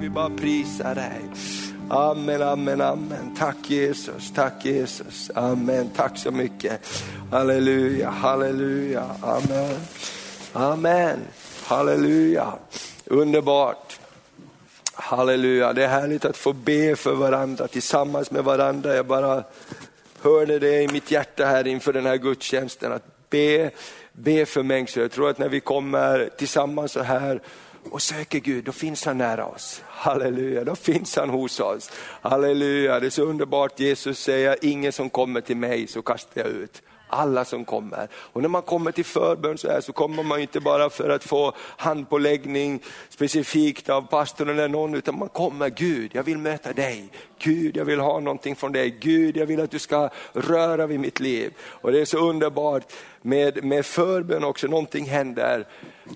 [0.00, 1.20] vi bara prisar dig.
[1.90, 3.36] Amen, amen, amen.
[3.38, 5.30] Tack Jesus, tack Jesus.
[5.34, 7.02] Amen, tack så mycket.
[7.30, 9.76] Halleluja, halleluja, amen.
[10.52, 11.18] Amen,
[11.64, 12.52] halleluja.
[13.06, 14.00] Underbart.
[14.94, 18.94] Halleluja, det är härligt att få be för varandra, tillsammans med varandra.
[18.94, 19.44] Jag bara
[20.22, 23.70] hörde det i mitt hjärta här inför den här gudstjänsten, att be,
[24.12, 25.02] be för människor.
[25.02, 27.40] Jag tror att när vi kommer tillsammans så här
[27.90, 29.82] och söker Gud, då finns han nära oss.
[29.86, 31.90] Halleluja, då finns han hos oss.
[32.22, 33.80] Halleluja, det är så underbart.
[33.80, 38.08] Jesus säger, ingen som kommer till mig så kastar jag ut alla som kommer.
[38.14, 41.24] Och när man kommer till förbön så här så kommer man inte bara för att
[41.24, 47.08] få handpåläggning specifikt av pastorn eller någon, utan man kommer, Gud jag vill möta dig.
[47.38, 48.96] Gud jag vill ha någonting från dig.
[49.00, 51.52] Gud jag vill att du ska röra vid mitt liv.
[51.60, 55.66] Och det är så underbart med, med förbön också, någonting händer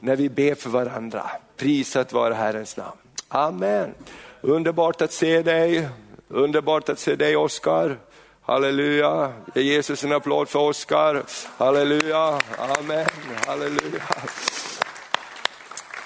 [0.01, 1.31] när vi ber för varandra.
[1.57, 2.99] Prisat vare Herrens namn.
[3.29, 3.95] Amen.
[4.41, 5.89] Underbart att se dig,
[6.29, 7.99] underbart att se dig Oskar.
[8.47, 11.23] Halleluja, ge Jesus en applåd för Oskar.
[11.57, 13.07] Halleluja, amen,
[13.47, 14.03] halleluja.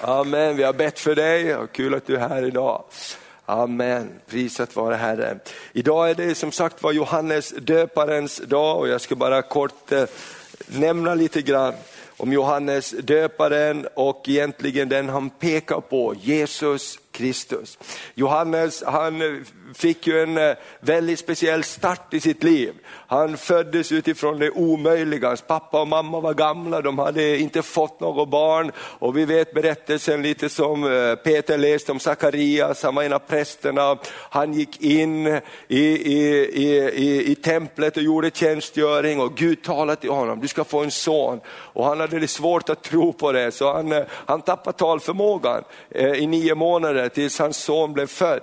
[0.01, 2.83] Amen, vi har bett för dig och kul att du är här idag.
[3.45, 5.39] Amen, prisat vare Herren.
[5.73, 10.05] Idag är det som sagt var Johannes döparens dag och jag ska bara kort eh,
[10.67, 11.73] nämna lite grann
[12.17, 17.77] om Johannes döparen och egentligen den han pekar på, Jesus Kristus.
[18.15, 19.27] Johannes han eh,
[19.75, 22.73] fick ju en eh, väldigt speciell start i sitt liv.
[23.07, 27.99] Han föddes utifrån det omöjliga, hans pappa och mamma var gamla, de hade inte fått
[27.99, 33.03] något barn och vi vet berättelsen lite som eh, Peter läste om Sakarias, han var
[33.03, 36.19] en av prästerna, han gick in i, i,
[36.53, 40.83] i, i, i templet och gjorde tjänstgöring och Gud talade till honom, du ska få
[40.83, 41.39] en son.
[41.49, 45.63] Och han hade det svårt att tro på det så han, han tappade talförmågan
[46.15, 48.41] i nio månader tills hans son blev född.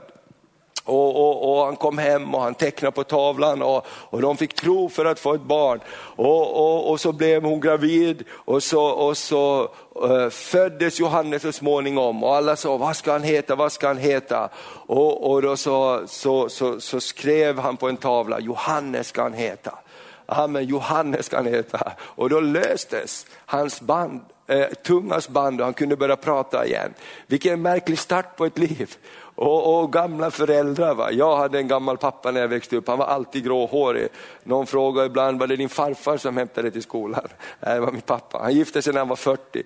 [0.87, 4.55] Och, och, och, han kom hem och han tecknade på tavlan och, och de fick
[4.55, 5.81] tro för att få ett barn.
[6.17, 9.69] Och, och så blev hon gravid och så, och så
[10.03, 13.99] uh, föddes Johannes så småningom och alla sa, vad ska han heta, vad ska han
[13.99, 14.49] heta?
[14.87, 19.35] Och, och då så, så, så, så skrev han på en tavla, Johannes ska han
[19.35, 19.79] heta.
[20.27, 21.93] Amen, Johannes ska han heta.
[22.01, 26.95] Och då löstes hans band eh, tungas band och han kunde börja prata igen.
[27.27, 28.97] Vilken märklig start på ett liv.
[29.35, 30.95] Och, och, gamla föräldrar.
[30.95, 31.13] Va?
[31.13, 34.09] Jag hade en gammal pappa när jag växte upp, han var alltid gråhårig.
[34.45, 37.29] Någon frågade ibland, var det din farfar som hämtade dig till skolan?
[37.61, 38.39] Nej, det var min pappa.
[38.43, 39.63] Han gifte sig när han var 40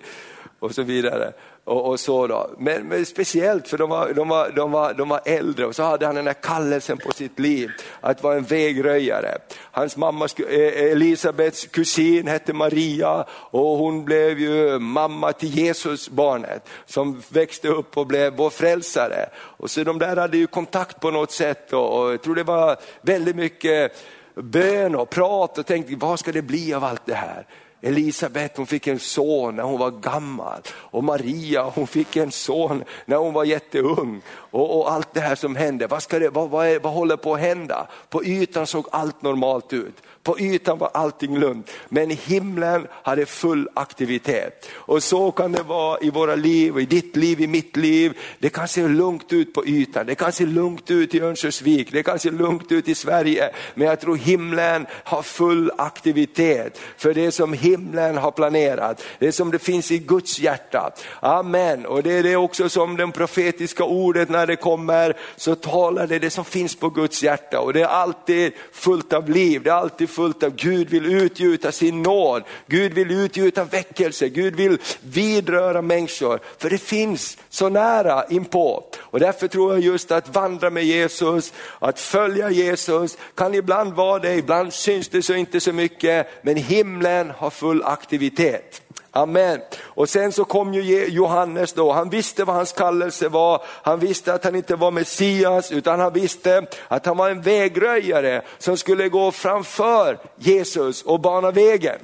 [0.61, 1.33] och så vidare.
[1.63, 2.49] Och, och så då.
[2.57, 5.83] Men, men, speciellt för de var, de, var, de, var, de var äldre och så
[5.83, 7.69] hade han den här kallelsen på sitt liv
[8.01, 9.37] att vara en vägröjare.
[9.71, 16.09] Hans mamma eh, eh, Elisabets kusin hette Maria och hon blev ju mamma till Jesus
[16.09, 19.29] barnet som växte upp och blev vår frälsare.
[19.35, 22.43] Och så de där hade ju kontakt på något sätt och, och jag tror det
[22.43, 23.95] var väldigt mycket
[24.35, 27.45] bön och prat och tänkte vad ska det bli av allt det här?
[27.81, 32.83] Elisabet hon fick en son när hon var gammal och Maria hon fick en son
[33.05, 34.21] när hon var jätteung
[34.51, 35.87] och, och allt det här som hände.
[35.87, 37.87] Vad, ska det, vad, vad, är, vad håller på att hända?
[38.09, 39.95] På ytan såg allt normalt ut.
[40.23, 44.69] På ytan var allting lugnt, men himlen hade full aktivitet.
[44.73, 48.17] Och så kan det vara i våra liv, i ditt liv, i mitt liv.
[48.39, 52.03] Det kan se lugnt ut på ytan, det kan se lugnt ut i Örnsköldsvik, det
[52.03, 53.49] kan se lugnt ut i Sverige.
[53.73, 59.51] Men jag tror himlen har full aktivitet för det som himlen har planerat, det som
[59.51, 60.91] det finns i Guds hjärta.
[61.19, 66.07] Amen, och det är det också som det profetiska ordet när det kommer så talar
[66.07, 69.69] det det som finns på Guds hjärta och det är alltid fullt av liv, det
[69.69, 74.77] är alltid fullt av Gud vill utgjuta sin nåd, Gud vill utgjuta väckelse, Gud vill
[75.01, 76.39] vidröra människor.
[76.57, 78.83] För det finns så nära inpå.
[78.99, 84.19] Och därför tror jag just att vandra med Jesus, att följa Jesus kan ibland vara
[84.19, 88.81] det, ibland syns det så inte så mycket, men himlen har full aktivitet.
[89.11, 89.59] Amen.
[89.81, 94.33] Och sen så kom ju Johannes då, han visste vad hans kallelse var, han visste
[94.33, 99.09] att han inte var Messias utan han visste att han var en vägröjare som skulle
[99.09, 101.99] gå framför Jesus och bana vägen.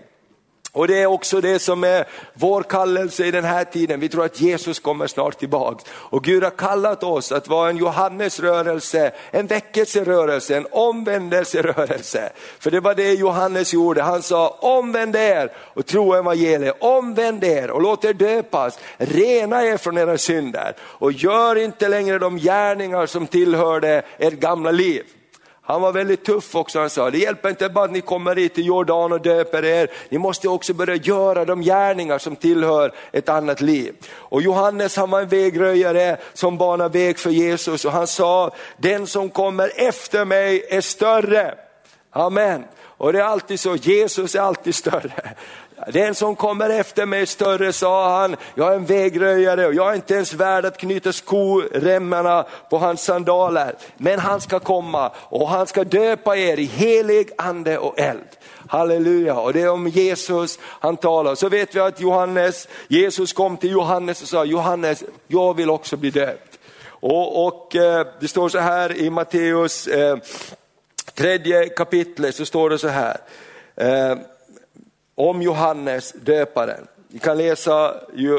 [0.77, 3.99] Och det är också det som är vår kallelse i den här tiden.
[3.99, 5.83] Vi tror att Jesus kommer snart tillbaks.
[5.89, 12.29] Och Gud har kallat oss att vara en Johannesrörelse, en väckelserörelse, en omvändelserörelse.
[12.59, 14.01] För det var det Johannes gjorde.
[14.01, 16.75] Han sa omvänd er och tro evangeliet.
[16.79, 18.79] Omvänd er och låt er döpas.
[18.97, 24.71] Rena er från era synder och gör inte längre de gärningar som tillhörde ert gamla
[24.71, 25.03] liv.
[25.67, 28.53] Han var väldigt tuff också, han sa, det hjälper inte bara att ni kommer hit
[28.53, 33.29] till Jordan och döper er, ni måste också börja göra de gärningar som tillhör ett
[33.29, 33.95] annat liv.
[34.11, 39.07] Och Johannes han var en vägröjare som banar väg för Jesus och han sa, den
[39.07, 41.55] som kommer efter mig är större.
[42.11, 42.63] Amen.
[42.81, 45.35] Och det är alltid så, Jesus är alltid större.
[45.85, 48.35] Den som kommer efter mig är större, sa han.
[48.55, 53.03] Jag är en vägröjare och jag är inte ens värd att knyta skoremmarna på hans
[53.03, 53.75] sandaler.
[53.97, 58.27] Men han ska komma och han ska döpa er i helig ande och eld.
[58.67, 61.35] Halleluja, och det är om Jesus han talar.
[61.35, 65.97] Så vet vi att Johannes, Jesus kom till Johannes och sa, Johannes, jag vill också
[65.97, 66.59] bli döpt.
[66.85, 70.17] Och, och eh, det står så här i Matteus eh,
[71.13, 73.17] tredje kapitlet, så står det så här.
[73.75, 74.17] Eh,
[75.17, 76.87] om Johannes döparen.
[77.07, 77.95] Ni kan läsa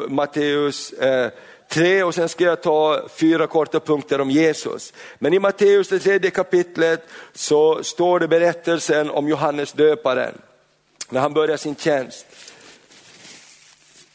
[0.09, 1.31] Matteus eh,
[1.69, 4.93] 3 och sen ska jag ta fyra korta punkter om Jesus.
[5.19, 10.35] Men i Matteus det tredje kapitlet så står det berättelsen om Johannes döparen
[11.09, 12.27] när han börjar sin tjänst.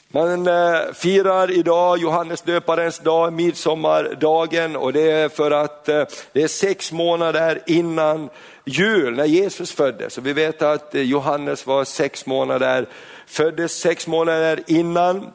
[0.08, 6.44] Man eh, firar idag Johannes döparens dag, midsommardagen och det är för att eh, det
[6.44, 8.30] är sex månader innan
[8.66, 10.18] jul när Jesus föddes.
[10.18, 12.88] Och vi vet att eh, Johannes var sex månader,
[13.28, 15.28] föddes sex månader innan.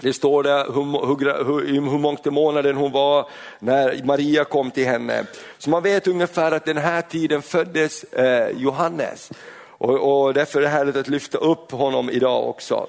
[0.00, 3.28] Det står där hur, hur, hur, hur mångt månaden hon var
[3.58, 5.24] när Maria kom till henne.
[5.58, 9.30] Så man vet ungefär att den här tiden föddes eh, Johannes.
[9.80, 12.86] Och, och därför är det härligt att lyfta upp honom idag också.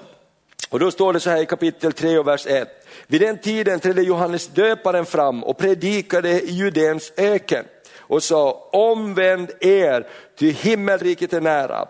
[0.70, 2.68] Och då står det så här i kapitel 3 och vers 1.
[3.06, 7.64] Vid den tiden trädde Johannes döparen fram och predikade i Judens öken
[8.02, 10.06] och sa omvänd er,
[10.38, 11.88] ty himmelriket är nära.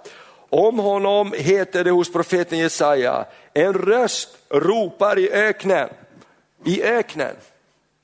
[0.51, 3.25] Om honom heter det hos profeten Jesaja,
[3.55, 5.89] en röst ropar i öknen.
[6.65, 7.37] I öknen,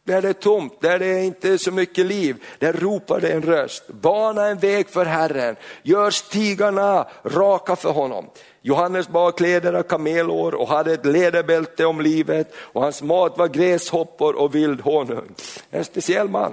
[0.04, 3.42] där det är tomt, där det är inte så mycket liv, där ropar det en
[3.42, 3.88] röst.
[3.88, 8.30] Bana en väg för Herren, gör stigarna raka för honom.
[8.62, 13.48] Johannes bar kläder av kamelår och hade ett läderbälte om livet och hans mat var
[13.48, 15.34] gräshoppor och vild honung.
[15.70, 16.52] En speciell man.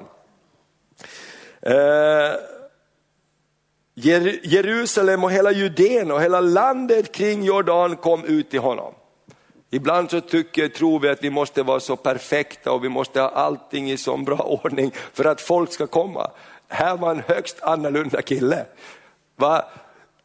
[1.65, 2.36] Eh,
[4.43, 8.93] Jerusalem och hela Judeen och hela landet kring Jordan kom ut till honom.
[9.69, 13.29] Ibland så tycker, tror vi att vi måste vara så perfekta och vi måste ha
[13.29, 16.31] allting i så bra ordning för att folk ska komma.
[16.67, 18.65] Här var en högst annorlunda kille.
[19.36, 19.65] Va?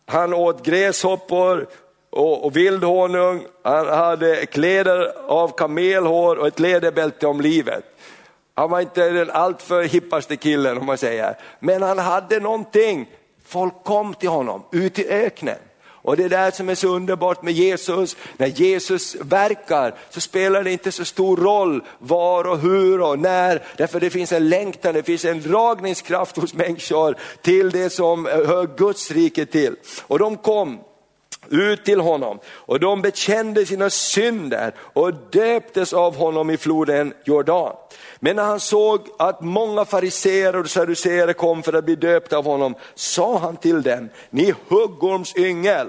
[0.07, 1.67] Han åt gräshoppor
[2.11, 7.85] och, och vildhonung, han hade kläder av kamelhår och ett läderbälte om livet.
[8.61, 13.09] Han var inte den alltför hippaste killen om man säger, men han hade någonting.
[13.47, 15.59] Folk kom till honom ut i öknen.
[15.87, 18.17] Och det är det som är så underbart med Jesus.
[18.37, 23.63] När Jesus verkar så spelar det inte så stor roll var och hur och när.
[23.77, 28.33] Därför det finns en längtan, det finns en dragningskraft hos människor till det som eh,
[28.33, 29.77] hör Guds rike till.
[30.03, 30.81] Och de kom
[31.49, 37.77] ut till honom och de bekände sina synder och döptes av honom i floden Jordan.
[38.19, 42.45] Men när han såg att många fariseer och saduceer kom för att bli döpta av
[42.45, 45.89] honom, sa han till dem, ni huggormsyngel,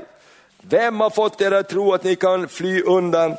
[0.62, 3.36] vem har fått er att tro att ni kan fly undan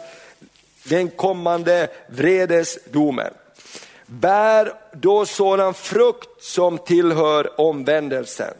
[0.84, 3.32] den kommande vredesdomen?
[4.20, 8.54] bär då sådan frukt som tillhör omvändelsen.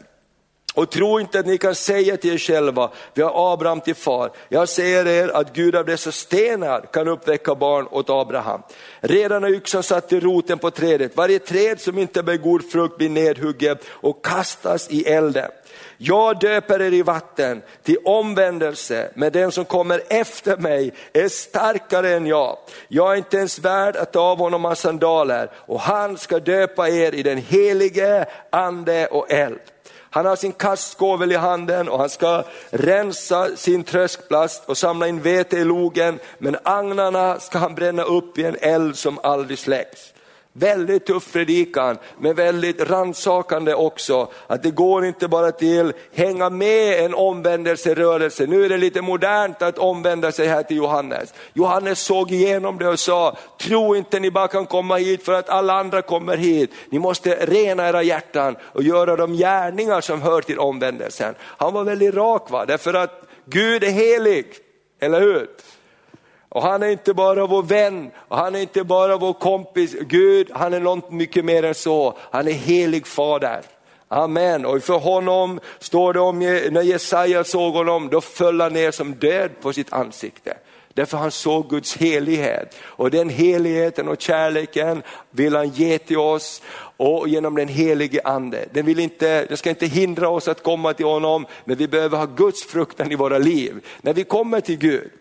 [0.73, 4.31] Och tro inte att ni kan säga till er själva, vi har Abraham till far.
[4.49, 8.61] Jag säger er att Gud av dessa stenar kan uppväcka barn åt Abraham.
[8.99, 12.97] Redan när yxan satt i roten på trädet, varje träd som inte bär god frukt
[12.97, 15.51] blir nedhugget och kastas i elden.
[15.97, 22.13] Jag döper er i vatten till omvändelse, men den som kommer efter mig är starkare
[22.13, 22.57] än jag.
[22.87, 26.89] Jag är inte ens värd att ta av honom hans sandaler och han ska döpa
[26.89, 29.59] er i den helige ande och eld.
[30.13, 35.21] Han har sin kastskovel i handen och han ska rensa sin tröskplast och samla in
[35.21, 40.13] vete i logen, men agnarna ska han bränna upp i en eld som aldrig släcks.
[40.55, 44.31] Väldigt tuff predikan, men väldigt rannsakande också.
[44.47, 48.45] Att det går inte bara till hänga med en omvändelserörelse.
[48.45, 51.33] Nu är det lite modernt att omvända sig här till Johannes.
[51.53, 55.49] Johannes såg igenom det och sa, tro inte ni bara kan komma hit för att
[55.49, 56.71] alla andra kommer hit.
[56.89, 61.35] Ni måste rena era hjärtan och göra de gärningar som hör till omvändelsen.
[61.39, 62.65] Han var väldigt rak, va?
[62.65, 64.45] därför att Gud är helig,
[64.99, 65.47] eller hur?
[66.53, 70.49] Och han är inte bara vår vän, och han är inte bara vår kompis, Gud
[70.53, 73.61] han är långt mycket mer än så, han är helig fader.
[74.07, 78.91] Amen, och för honom står det om när Jesaja såg honom, då föll han ner
[78.91, 80.57] som död på sitt ansikte.
[80.93, 86.61] Därför han såg Guds helighet och den heligheten och kärleken vill han ge till oss
[86.97, 88.65] och genom den helige ande.
[88.71, 92.17] Den, vill inte, den ska inte hindra oss att komma till honom, men vi behöver
[92.17, 93.85] ha Guds fruktan i våra liv.
[94.01, 95.11] När vi kommer till Gud,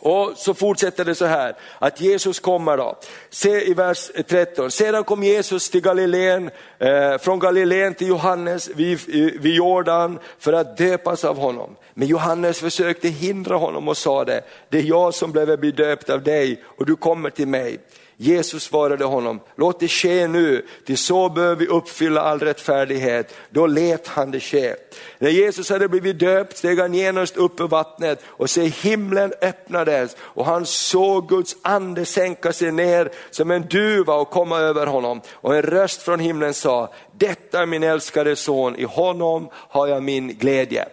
[0.00, 2.98] och så fortsätter det så här, att Jesus kommer då.
[3.30, 9.00] Se i vers 13, sedan kom Jesus till Galileen, eh, från Galileen till Johannes vid,
[9.40, 11.76] vid Jordan för att döpas av honom.
[11.94, 16.10] Men Johannes försökte hindra honom och sa det, det är jag som behöver bli döpt
[16.10, 17.78] av dig och du kommer till mig.
[18.22, 23.34] Jesus svarade honom, låt det ske nu, till så bör vi uppfylla all rättfärdighet.
[23.50, 24.74] Då lät han det ske.
[25.18, 30.16] När Jesus hade blivit döpt steg han genast upp ur vattnet och se himlen öppnades
[30.20, 35.20] och han såg Guds ande sänka sig ner som en duva och komma över honom.
[35.32, 40.02] Och en röst från himlen sa, detta är min älskade son, i honom har jag
[40.02, 40.88] min glädje.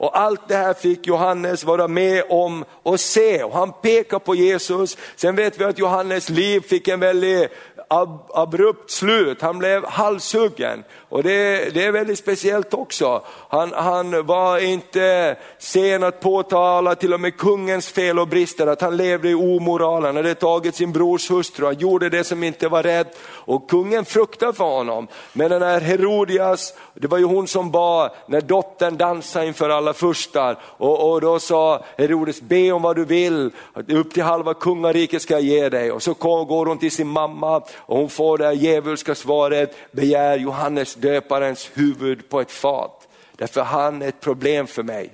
[0.00, 3.42] Och allt det här fick Johannes vara med om och se.
[3.42, 4.96] Och han pekar på Jesus.
[5.16, 7.50] Sen vet vi att Johannes liv fick en väldigt
[7.92, 10.84] ab abrupt slut, han blev halshuggen.
[11.08, 13.22] Och det, det är väldigt speciellt också.
[13.48, 18.80] Han, han var inte sen att påtala till och med kungens fel och brister, att
[18.80, 22.68] han levde i omoral, han hade tagit sin brors hustru, han gjorde det som inte
[22.68, 23.18] var rätt.
[23.22, 25.08] Och kungen fruktade för honom.
[25.32, 29.92] Men den här Herodias, det var ju hon som bad när dottern dansade inför alla
[29.92, 30.58] furstar.
[30.62, 33.50] Och, och då sa Herodes, be om vad du vill,
[33.88, 35.92] upp till halva kungariket ska jag ge dig.
[35.92, 40.94] Och så går hon till sin mamma och hon får det djävulska svaret, begär Johannes
[40.94, 43.08] döparens huvud på ett fat.
[43.36, 45.10] Därför han är ett problem för mig.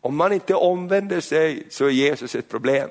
[0.00, 2.90] Om man inte omvänder sig så är Jesus ett problem.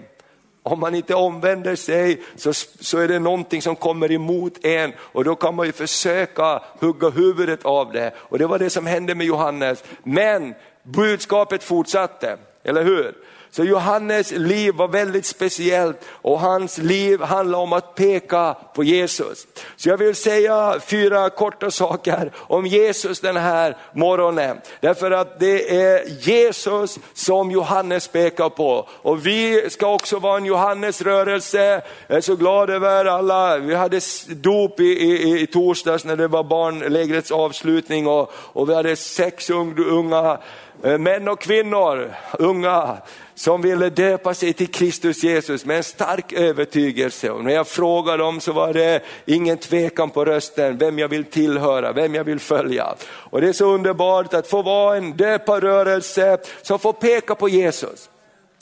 [0.64, 5.24] Om man inte omvänder sig så, så är det någonting som kommer emot en och
[5.24, 8.14] då kan man ju försöka hugga huvudet av det.
[8.18, 9.84] Och det var det som hände med Johannes.
[10.04, 13.16] Men budskapet fortsatte, eller hur?
[13.54, 19.48] Så Johannes liv var väldigt speciellt och hans liv handlar om att peka på Jesus.
[19.76, 24.62] Så jag vill säga fyra korta saker om Jesus den här morgonen.
[24.80, 28.88] Därför att det är Jesus som Johannes pekar på.
[28.90, 31.82] Och vi ska också vara en Johannesrörelse.
[32.08, 36.28] Jag är så glad över alla, vi hade dop i, i, i torsdags när det
[36.28, 40.38] var barnlägrets avslutning och, och vi hade sex unga
[40.84, 42.98] eh, män och kvinnor, unga
[43.42, 47.30] som ville döpa sig till Kristus Jesus med en stark övertygelse.
[47.30, 51.24] Och när jag frågade dem så var det ingen tvekan på rösten vem jag vill
[51.24, 52.96] tillhöra, vem jag vill följa.
[53.04, 58.10] Och det är så underbart att få vara en döparrörelse som får peka på Jesus.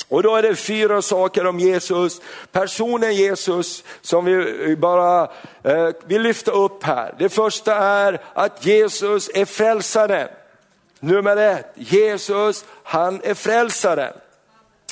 [0.08, 2.22] Och då är det fyra saker om Jesus,
[2.52, 5.22] personen Jesus som vi bara
[5.64, 7.16] eh, vill lyfta upp här.
[7.20, 10.28] Det första är att Jesus är frälsaren.
[11.00, 14.14] Nummer ett, Jesus han är frälsaren.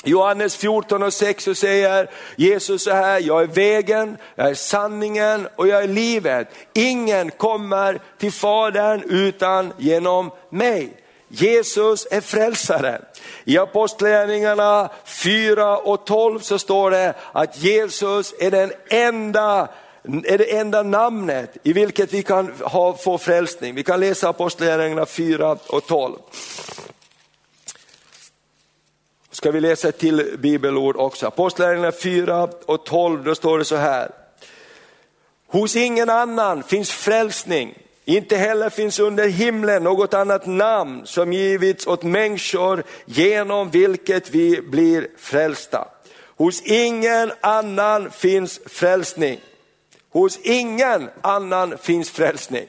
[0.04, 5.48] Johannes 14 och 6 så säger Jesus så här, jag är vägen, jag är sanningen
[5.56, 6.48] och jag är livet.
[6.74, 10.92] Ingen kommer till Fadern utan genom mig.
[11.28, 13.02] Jesus är frälsaren.
[13.44, 19.68] I Apostlagärningarna 4 och 12 så står det att Jesus är den enda
[20.24, 23.74] är det enda namnet i vilket vi kan ha, få frälsning.
[23.74, 26.12] Vi kan läsa Apostlagärningarna 4 och 12
[29.38, 31.26] ska vi läsa till bibelord också.
[31.26, 34.10] Apostlagärningarna 4 och 12, då står det så här.
[35.46, 41.86] Hos ingen annan finns frälsning, inte heller finns under himlen något annat namn som givits
[41.86, 45.88] åt människor genom vilket vi blir frälsta.
[46.36, 49.40] Hos ingen annan finns frälsning.
[50.10, 52.66] Hos ingen annan finns frälsning.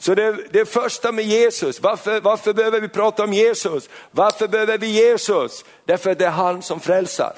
[0.00, 3.88] Så det, det första med Jesus, varför, varför behöver vi prata om Jesus?
[4.10, 5.64] Varför behöver vi Jesus?
[5.84, 7.32] Därför att det är han som frälsar.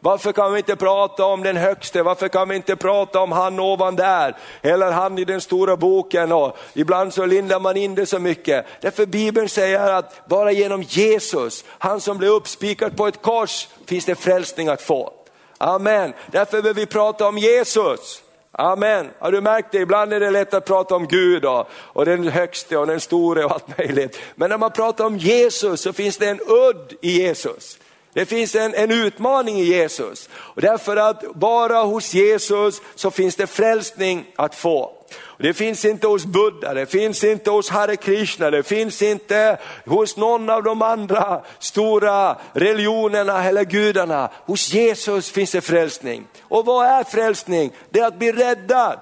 [0.00, 2.02] Varför kan vi inte prata om den högste?
[2.02, 4.36] Varför kan vi inte prata om han ovan där?
[4.62, 8.66] Eller han i den stora boken och ibland så lindar man in det så mycket.
[8.80, 14.04] Därför Bibeln säger att bara genom Jesus, han som blev uppspikad på ett kors, finns
[14.04, 15.12] det frälsning att få.
[15.58, 16.12] Amen.
[16.26, 18.23] Därför behöver vi prata om Jesus.
[18.58, 19.10] Amen.
[19.18, 19.78] Har du märkt det?
[19.78, 23.44] Ibland är det lätt att prata om Gud och, och den högste och den store
[23.44, 24.18] och allt möjligt.
[24.34, 27.78] Men när man pratar om Jesus så finns det en udd i Jesus.
[28.14, 30.28] Det finns en, en utmaning i Jesus.
[30.34, 34.92] Och därför att bara hos Jesus så finns det frälsning att få.
[35.20, 39.58] Och det finns inte hos Buddha, det finns inte hos Hare Krishna, det finns inte
[39.86, 44.30] hos någon av de andra stora religionerna eller gudarna.
[44.46, 46.26] Hos Jesus finns det frälsning.
[46.42, 47.72] Och vad är frälsning?
[47.90, 48.98] Det är att bli räddad.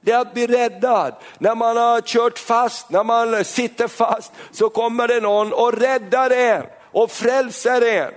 [0.00, 1.14] Det är att bli räddad.
[1.38, 6.30] När man har kört fast, när man sitter fast, så kommer det någon och räddar
[6.30, 8.12] en och frälser en.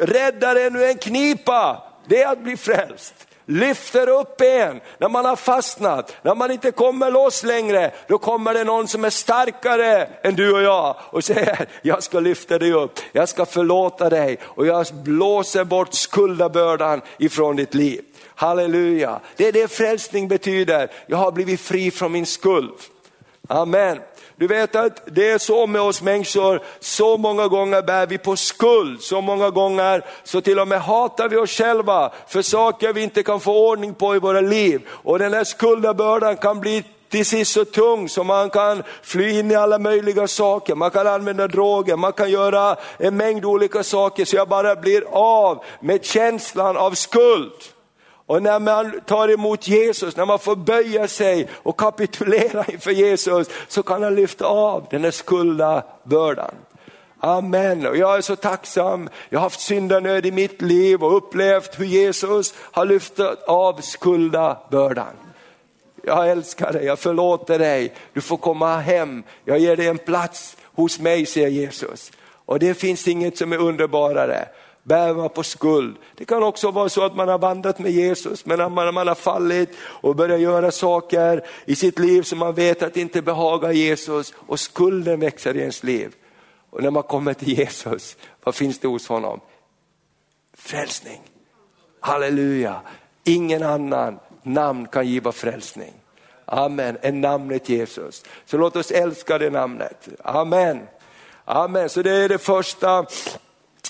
[0.00, 3.14] Räddar en ur en knipa, det är att bli frälst.
[3.46, 8.54] Lyfter upp en när man har fastnat, när man inte kommer loss längre, då kommer
[8.54, 12.72] det någon som är starkare än du och jag och säger, jag ska lyfta dig
[12.72, 18.04] upp, jag ska förlåta dig och jag blåser bort skuldabördan ifrån ditt liv.
[18.34, 22.74] Halleluja, det är det frälsning betyder, jag har blivit fri från min skuld.
[23.48, 23.98] Amen.
[24.40, 28.36] Du vet att det är så med oss människor, så många gånger bär vi på
[28.36, 33.02] skuld, så många gånger så till och med hatar vi oss själva för saker vi
[33.02, 34.88] inte kan få ordning på i våra liv.
[34.88, 39.50] Och den där skuldabördan kan bli till sist så tung så man kan fly in
[39.50, 44.24] i alla möjliga saker, man kan använda droger, man kan göra en mängd olika saker
[44.24, 47.52] så jag bara blir av med känslan av skuld.
[48.30, 53.48] Och när man tar emot Jesus, när man får böja sig och kapitulera inför Jesus,
[53.68, 56.54] så kan han lyfta av den här skuldabördan.
[57.20, 57.86] Amen.
[57.86, 61.84] Och jag är så tacksam, jag har haft syndanöd i mitt liv och upplevt hur
[61.84, 65.14] Jesus har lyft av skuldabördan.
[66.02, 70.56] Jag älskar dig, jag förlåter dig, du får komma hem, jag ger dig en plats
[70.64, 72.12] hos mig, säger Jesus.
[72.46, 74.48] Och det finns inget som är underbarare
[74.82, 75.96] Bäva på skuld.
[76.14, 79.14] Det kan också vara så att man har vandrat med Jesus men man, man har
[79.14, 84.34] fallit och börjat göra saker i sitt liv som man vet att inte behagar Jesus
[84.36, 86.14] och skulden växer i ens liv.
[86.70, 89.40] Och när man kommer till Jesus, vad finns det hos honom?
[90.54, 91.20] Frälsning.
[92.00, 92.80] Halleluja,
[93.24, 95.92] ingen annan namn kan giva frälsning.
[96.44, 98.24] Amen, än namnet Jesus.
[98.46, 100.08] Så låt oss älska det namnet.
[100.24, 100.80] Amen.
[101.44, 103.06] Amen, så det är det första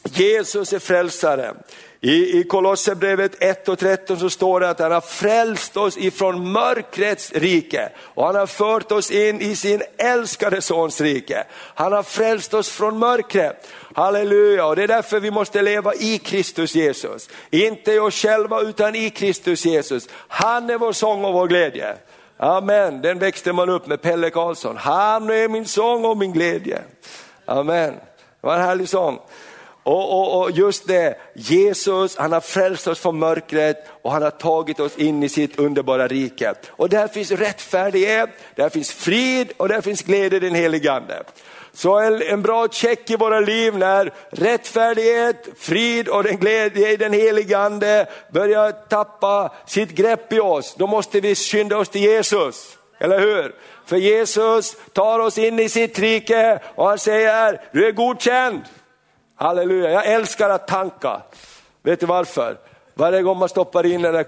[0.04, 1.54] Jesus är frälsare.
[2.02, 6.52] I, i Kolosserbrevet 1 och 13 så står det att han har frälst oss ifrån
[6.52, 11.44] mörkrets rike och han har fört oss in i sin älskade sons rike.
[11.52, 13.68] Han har frälst oss från mörkret.
[13.94, 17.28] Halleluja, och det är därför vi måste leva i Kristus Jesus.
[17.50, 20.08] Inte i oss själva utan i Kristus Jesus.
[20.28, 21.96] Han är vår sång och vår glädje.
[22.36, 24.76] Amen, den växte man upp med Pelle Karlsson.
[24.76, 26.82] Han är min sång och min glädje.
[27.44, 27.94] Amen,
[28.40, 29.18] det var en härlig sång.
[29.82, 34.30] Och, och, och, just det, Jesus han har frälst oss från mörkret och han har
[34.30, 36.54] tagit oss in i sitt underbara rike.
[36.68, 41.22] Och där finns rättfärdighet, där finns frid och där finns glädje i den helige Ande.
[41.72, 46.96] Så en, en bra check i våra liv när rättfärdighet, frid och den glädje i
[46.96, 52.02] den helige Ande börjar tappa sitt grepp i oss, då måste vi skynda oss till
[52.02, 52.78] Jesus.
[52.98, 53.54] Eller hur?
[53.86, 58.60] För Jesus tar oss in i sitt rike och han säger, du är godkänd.
[59.40, 61.22] Halleluja, jag älskar att tanka.
[61.82, 62.56] Vet du varför?
[62.94, 64.26] Varje gång man stoppar in det där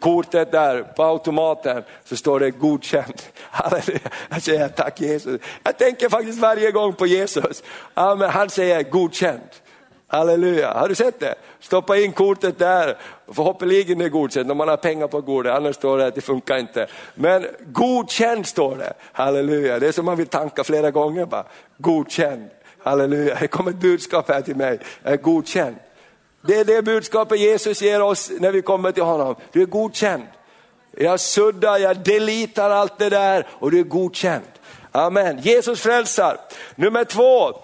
[0.00, 3.22] kortet där på automaten så står det godkänd.
[3.50, 3.98] Halleluja.
[4.30, 5.40] Jag säger tack Jesus.
[5.62, 7.62] Jag tänker faktiskt varje gång på Jesus.
[7.94, 8.30] Amen.
[8.30, 9.48] Han säger godkänd.
[10.06, 11.34] Halleluja, har du sett det?
[11.60, 12.96] Stoppa in kortet där,
[13.32, 16.20] förhoppningsvis är det godkänt om man har pengar på kortet, annars står det att det
[16.20, 16.86] funkar inte.
[17.14, 21.44] Men godkänd står det, halleluja, det är som man vill tanka flera gånger bara,
[21.78, 22.50] godkänd.
[22.84, 25.76] Halleluja, det kommer ett budskap här till mig, jag är godkänd.
[26.46, 30.22] Det är det budskapet Jesus ger oss när vi kommer till honom, du är godkänd.
[30.96, 34.44] Jag suddar, jag deletar allt det där och du är godkänd.
[34.92, 36.38] Amen, Jesus frälsar.
[36.74, 37.56] Nummer två,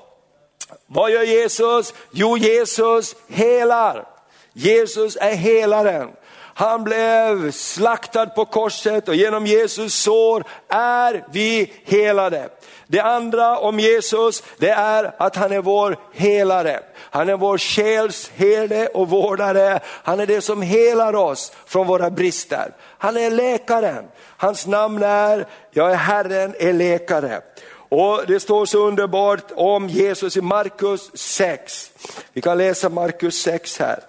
[0.87, 1.95] vad gör Jesus?
[2.11, 4.09] Jo, Jesus helar.
[4.53, 6.09] Jesus är helaren.
[6.55, 12.49] Han blev slaktad på korset och genom Jesus sår är vi helade.
[12.87, 16.81] Det andra om Jesus, det är att han är vår helare.
[16.97, 19.81] Han är vår själs herde och vårdare.
[19.85, 22.73] Han är det som helar oss från våra brister.
[22.99, 24.05] Han är läkaren.
[24.37, 27.41] Hans namn är, jag är Herren är läkare.
[27.89, 31.91] Och Det står så underbart om Jesus i Markus 6.
[32.33, 34.01] Vi kan läsa Markus 6 här.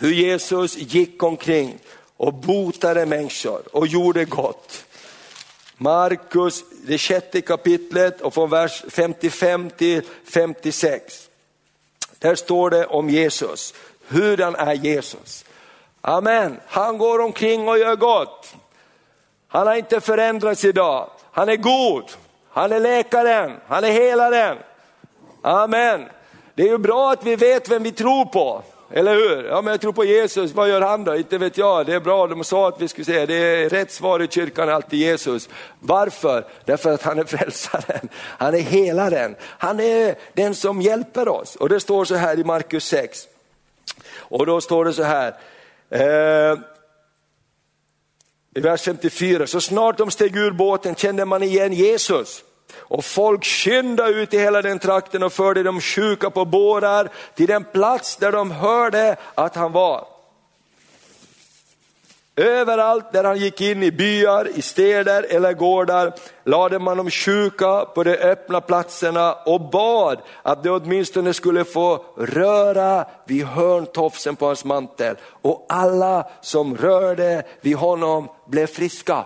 [0.00, 1.78] Hur Jesus gick omkring
[2.16, 4.84] och botade människor och gjorde gott.
[5.76, 11.28] Markus, det sjätte kapitlet och från vers 55 till 56.
[12.18, 13.74] Där står det om Jesus.
[14.08, 15.44] Hurdan är Jesus?
[16.00, 18.54] Amen, han går omkring och gör gott.
[19.48, 21.10] Han har inte förändrats idag.
[21.32, 22.04] Han är god,
[22.50, 24.58] han är läkaren, han är helaren.
[25.42, 26.08] Amen.
[26.54, 28.62] Det är ju bra att vi vet vem vi tror på.
[28.92, 29.44] Eller hur?
[29.44, 31.16] Ja, men jag tror på Jesus, vad gör han då?
[31.16, 33.92] Inte vet jag, det är bra, de sa att vi skulle säga det är rätt
[33.92, 35.48] svar i kyrkan är alltid Jesus.
[35.80, 36.44] Varför?
[36.64, 41.56] Därför att han är frälsaren, han är helaren, han är den som hjälper oss.
[41.56, 43.28] Och det står så här i Markus 6.
[44.16, 45.34] Och då står det så här,
[45.90, 46.58] eh,
[48.54, 52.44] i vers 54, så snart de steg ur båten kände man igen Jesus.
[52.78, 57.46] Och folk skyndade ut i hela den trakten och förde de sjuka på bårar till
[57.46, 60.04] den plats där de hörde att han var.
[62.40, 66.12] Överallt där han gick in i byar, i städer eller gårdar
[66.44, 72.04] lade man de sjuka på de öppna platserna och bad att de åtminstone skulle få
[72.16, 75.16] röra vid hörntofsen på hans mantel.
[75.42, 79.24] Och alla som rörde vid honom blev friska.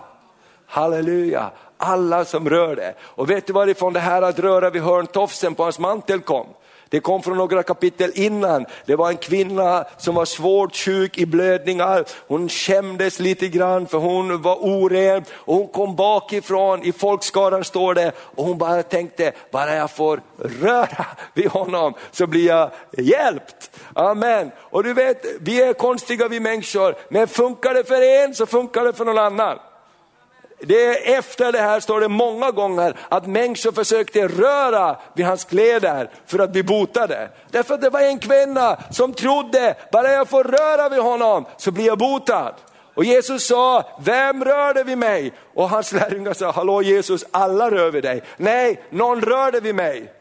[0.67, 2.93] Halleluja, alla som rörde.
[3.01, 6.47] Och vet du varifrån det här att röra vid hörntofsen på hans mantel kom?
[6.89, 8.65] Det kom från några kapitel innan.
[8.85, 12.05] Det var en kvinna som var svårt sjuk i blödningar.
[12.27, 17.93] Hon skämdes lite grann för hon var oren och hon kom bakifrån, i folkskaran står
[17.93, 20.21] det, och hon bara tänkte, bara jag får
[20.61, 23.71] röra vid honom så blir jag hjälpt.
[23.93, 24.51] Amen.
[24.57, 28.85] Och du vet, vi är konstiga vi människor, men funkar det för en så funkar
[28.85, 29.57] det för någon annan.
[30.59, 35.43] Det är efter det här står det många gånger att människor försökte röra vid hans
[35.43, 37.29] kläder för att bli botade.
[37.51, 41.71] Därför att det var en kvinna som trodde, bara jag får röra vid honom så
[41.71, 42.53] blir jag botad.
[42.95, 45.33] Och Jesus sa, vem rörde vid mig?
[45.53, 48.21] Och hans lärjungar sa, hallå Jesus, alla rör vid dig.
[48.37, 50.11] Nej, någon rörde vid mig.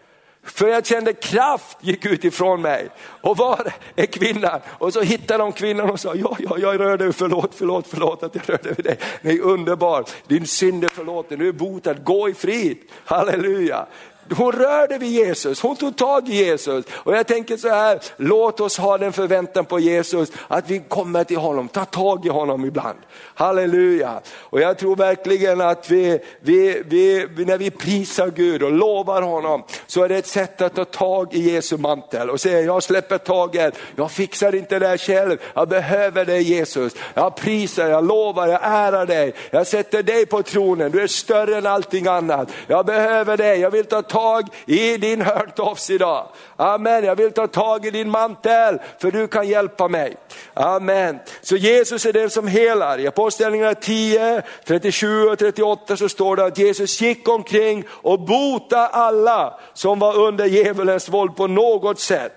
[0.44, 2.88] För jag kände kraft gick ut ifrån mig.
[3.20, 4.60] Och var är kvinnan?
[4.68, 8.34] Och så hittade de kvinnan och sa, ja, ja, jag rörde, förlåt, förlåt, förlåt att
[8.34, 8.98] jag rörde vid dig.
[9.20, 12.78] Nej, underbar, din synd är förlåten, du är botad, gå i frid.
[13.04, 13.86] Halleluja.
[14.30, 16.84] Hon rörde vid Jesus, hon tog tag i Jesus.
[16.92, 21.24] Och jag tänker så här, låt oss ha den förväntan på Jesus att vi kommer
[21.24, 22.98] till honom, ta tag i honom ibland.
[23.34, 24.20] Halleluja.
[24.36, 29.62] Och jag tror verkligen att vi, vi, vi, när vi prisar Gud och lovar honom
[29.86, 33.18] så är det ett sätt att ta tag i Jesu mantel och säga jag släpper
[33.18, 36.94] taget, jag fixar inte det här själv, jag behöver dig Jesus.
[37.14, 41.56] Jag prisar, jag lovar, jag ärar dig, jag sätter dig på tronen, du är större
[41.56, 42.48] än allting annat.
[42.66, 46.26] Jag behöver dig, jag vill ta tag i din hörntofs idag.
[46.56, 50.16] Amen, jag vill ta tag i din mantel för du kan hjälpa mig.
[50.54, 51.18] Amen.
[51.42, 52.98] Så Jesus är den som helar.
[52.98, 58.86] I Apostlagärningarna 10, 37 och 38 så står det att Jesus gick omkring och bota
[58.86, 62.32] alla som var under djävulens våld på något sätt.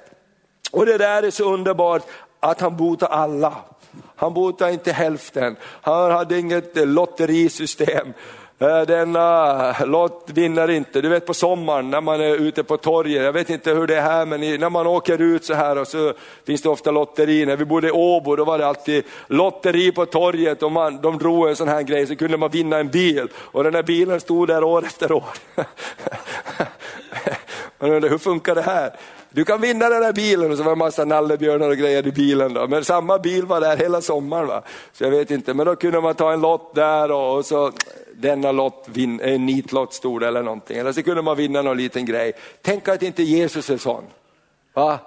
[0.71, 2.03] Och det där är så underbart
[2.39, 3.53] att han botar alla.
[4.15, 8.13] Han botar inte hälften, han hade inget lotterisystem.
[8.59, 11.01] Eh, Denna eh, lott vinner inte.
[11.01, 13.95] Du vet på sommaren när man är ute på torget, jag vet inte hur det
[13.95, 16.13] är här men när man åker ut så här och så
[16.45, 17.45] finns det ofta lotteri.
[17.45, 21.17] När vi bodde i Åbo då var det alltid lotteri på torget och man, de
[21.17, 24.19] drog en sån här grej så kunde man vinna en bil och den här bilen
[24.19, 25.33] stod där år efter år.
[27.79, 28.91] Man undrar, hur funkar det här?
[29.29, 32.07] Du kan vinna den här bilen och så var det en massa nallebjörnar och grejer
[32.07, 32.53] i bilen.
[32.53, 32.67] Då.
[32.67, 34.47] Men samma bil var där hela sommaren.
[34.47, 34.61] Va?
[34.93, 37.71] Så jag vet inte, men då kunde man ta en lott där och, och så
[38.15, 40.77] denna lott, vin, en nitlott stod det eller någonting.
[40.77, 42.33] Eller så kunde man vinna någon liten grej.
[42.61, 44.03] Tänk att inte Jesus är sån.
[44.73, 44.99] Va?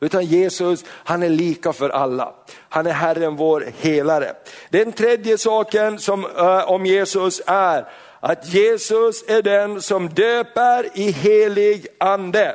[0.00, 2.32] Utan Jesus, han är lika för alla.
[2.68, 4.32] Han är Herren vår helare.
[4.70, 7.88] Den tredje saken som, äh, om Jesus är
[8.20, 12.54] att Jesus är den som döper i helig ande.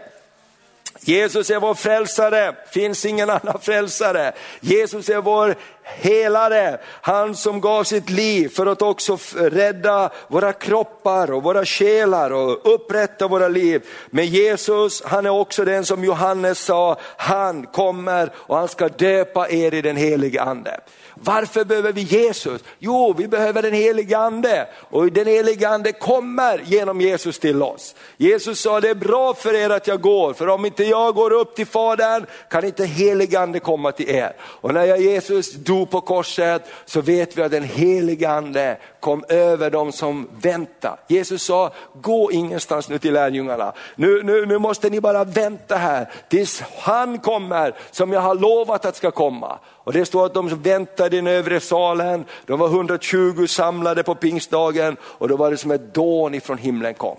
[1.07, 4.33] Jesus är vår frälsare, finns ingen annan frälsare.
[4.59, 11.31] Jesus är vår helare, han som gav sitt liv för att också rädda våra kroppar
[11.31, 13.85] och våra själar och upprätta våra liv.
[14.09, 19.49] Men Jesus, han är också den som Johannes sa, han kommer och han ska döpa
[19.49, 20.79] er i den helige ande.
[21.23, 22.63] Varför behöver vi Jesus?
[22.79, 27.95] Jo, vi behöver den helige ande och den helige ande kommer genom Jesus till oss.
[28.17, 31.33] Jesus sa det är bra för er att jag går, för om inte jag går
[31.33, 34.35] upp till Fadern kan inte helige ande komma till er.
[34.41, 39.23] Och när jag Jesus dog på korset så vet vi att den helige ande kom
[39.29, 40.99] över dem som väntar.
[41.07, 43.73] Jesus sa, gå ingenstans nu till lärjungarna.
[43.95, 48.85] Nu, nu, nu måste ni bara vänta här tills han kommer som jag har lovat
[48.85, 49.59] att ska komma.
[49.85, 54.15] Och det står att de väntade i den övre salen, de var 120 samlade på
[54.15, 57.17] pingstdagen och då var det som ett dån ifrån himlen kom.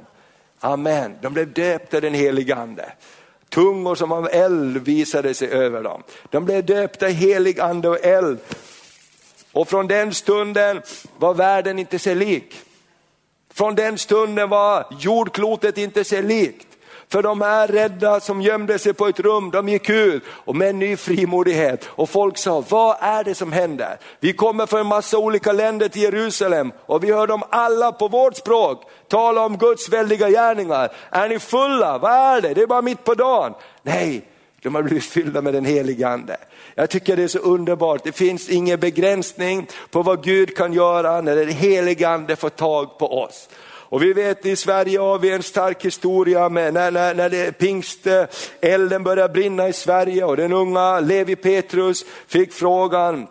[0.61, 2.93] Amen, de blev döpta i den helige ande.
[3.49, 6.03] Tungor som av eld visade sig över dem.
[6.31, 8.39] De blev döpta i helig ande och eld.
[9.53, 10.83] Och från den stunden
[11.19, 12.55] var världen inte sig lik.
[13.55, 16.67] Från den stunden var jordklotet inte sig likt.
[17.09, 20.71] För de här rädda som gömde sig på ett rum, de gick ut och med
[20.71, 21.89] en ny frimodighet.
[21.89, 23.99] Och folk sa, vad är det som händer?
[24.21, 28.09] Vi kommer från en massa olika länder till Jerusalem och vi hör dem alla på
[28.09, 30.93] vårt språk tala om Guds väldiga gärningar.
[31.11, 31.99] Är ni fulla?
[31.99, 32.55] Vad är det?
[32.55, 33.55] Det är bara mitt på dagen.
[33.83, 34.23] Nej,
[34.63, 36.37] de har blivit fyllda med den helige ande.
[36.75, 41.21] Jag tycker det är så underbart, det finns ingen begränsning på vad Gud kan göra
[41.21, 43.49] när den helige ande får tag på oss.
[43.89, 47.59] Och vi vet i Sverige har vi en stark historia med när, när, när det
[47.59, 53.27] pingstelden började brinna i Sverige och den unga Levi Petrus fick frågan,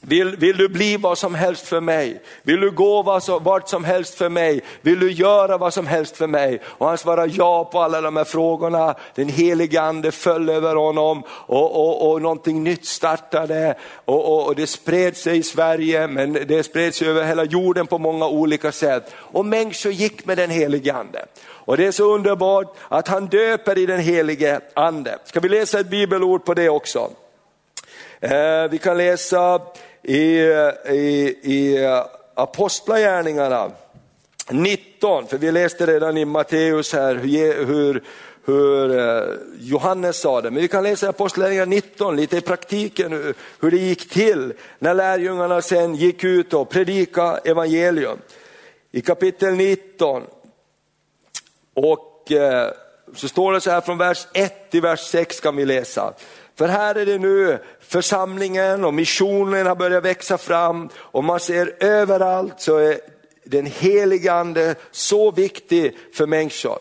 [0.00, 2.22] vill, vill du bli vad som helst för mig?
[2.42, 4.62] Vill du gå vad som, vart som helst för mig?
[4.80, 6.60] Vill du göra vad som helst för mig?
[6.64, 8.94] Och han svarade ja på alla de här frågorna.
[9.14, 13.74] Den helige ande föll över honom och, och, och någonting nytt startade.
[14.04, 17.86] Och, och, och det spred sig i Sverige men det spred sig över hela jorden
[17.86, 19.14] på många olika sätt.
[19.16, 21.26] Och människor gick med den helige ande.
[21.46, 25.18] Och det är så underbart att han döper i den helige ande.
[25.24, 27.10] Ska vi läsa ett bibelord på det också?
[28.20, 29.62] Eh, Vi kan läsa
[30.02, 30.38] i,
[30.90, 31.88] i, i
[32.34, 33.70] Apostlagärningarna
[34.50, 38.02] 19, för vi läste redan i Matteus här hur, hur,
[38.44, 40.50] hur eh, Johannes sa det.
[40.50, 44.52] Men vi kan läsa i Apostlagärningarna 19 lite i praktiken hur, hur det gick till
[44.78, 48.18] när lärjungarna sen gick ut och predikade evangelium.
[48.90, 50.22] I kapitel 19
[51.74, 52.70] och eh,
[53.14, 56.14] så står det så här från vers 1 till vers 6 kan vi läsa.
[56.56, 61.74] För här är det nu församlingen och missionen har börjat växa fram och man ser
[61.80, 62.98] överallt så är
[63.44, 66.78] den helige ande så viktig för människor.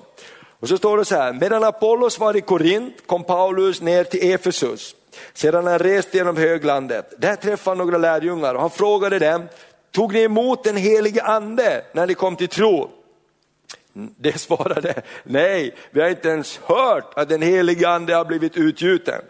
[0.59, 4.31] Och så står det så här, medan Apollos var i Korint kom Paulus ner till
[4.31, 4.95] Efesus.
[5.33, 9.47] Sedan han rest genom höglandet, där träffade han några lärjungar och han frågade dem,
[9.91, 12.89] tog ni emot den helige ande när ni kom till tro?
[13.93, 19.21] Det svarade, nej, vi har inte ens hört att den helige ande har blivit utgjuten.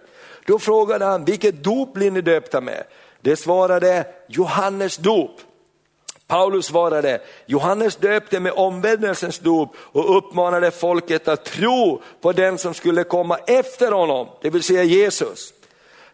[0.45, 2.83] Då frågade han, vilket dop blir ni döpta med?
[3.21, 5.31] Det svarade, Johannes dop.
[6.27, 12.73] Paulus svarade, Johannes döpte med omvändelsens dop och uppmanade folket att tro på den som
[12.73, 15.53] skulle komma efter honom, det vill säga Jesus.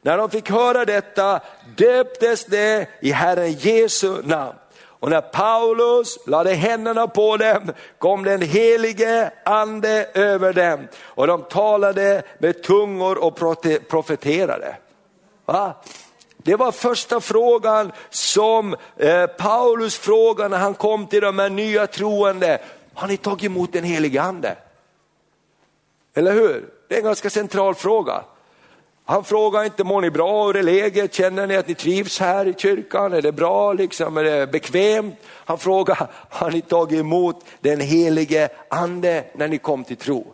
[0.01, 1.39] När de fick höra detta
[1.77, 4.57] döptes det i Herren Jesu namn.
[5.01, 11.41] Och när Paulus lade händerna på dem kom den helige ande över dem och de
[11.41, 13.35] talade med tungor och
[13.89, 14.75] profeterade.
[15.45, 15.73] Va?
[16.37, 21.87] Det var första frågan som eh, Paulus frågade när han kom till de här nya
[21.87, 22.61] troende.
[22.93, 24.55] Har ni tagit emot den helige ande?
[26.13, 26.69] Eller hur?
[26.87, 28.23] Det är en ganska central fråga.
[29.05, 32.47] Han frågar inte, mår ni bra, hur är läget, känner ni att ni trivs här
[32.47, 35.15] i kyrkan, är det bra, liksom, är det bekvämt?
[35.27, 40.33] Han frågar, har ni tagit emot den helige ande när ni kom till tro?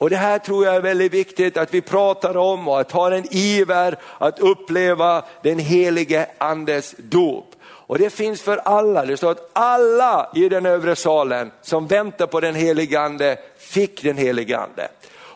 [0.00, 3.14] Och det här tror jag är väldigt viktigt att vi pratar om och att ha
[3.14, 7.54] en iver att uppleva den helige andes dop.
[7.62, 12.26] Och det finns för alla, det står att alla i den övre salen som väntar
[12.26, 14.88] på den helige ande fick den helige ande.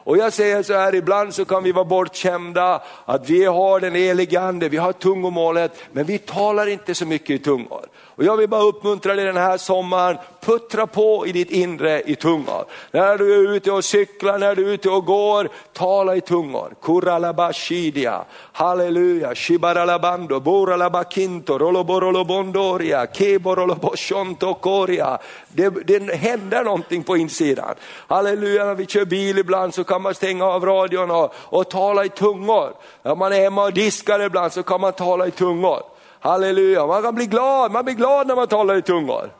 [0.04, 3.94] Och jag säger så här, ibland så kan vi vara bortskämda att vi har den
[3.94, 7.86] helige ande, vi har tungomålet, men vi talar inte så mycket i tungor.
[8.16, 12.16] Och jag vill bara uppmuntra dig den här sommaren, puttra på i ditt inre i
[12.16, 12.64] tungor.
[12.90, 16.74] När du är ute och cyklar, när du är ute och går, tala i tungor.
[16.82, 25.18] Kuralabashidia, halleluja, shibaralabando, boralabakinto, roloborolobondoria, keboroloboshontokoria.
[25.48, 27.74] Det, det händer någonting på insidan.
[28.08, 32.04] Halleluja, när vi kör bil ibland så kan man stänga av radion och, och tala
[32.04, 32.72] i tungor.
[33.02, 35.82] När man är hemma och diskar ibland så kan man tala i tungor.
[36.20, 39.30] Halleluja, man kan bli glad, man blir glad när man talar i tungor.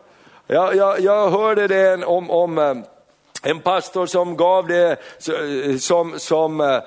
[0.47, 2.75] Jag, jag, jag hörde det om, om eh,
[3.43, 6.79] en pastor som gav det eh, som, som eh,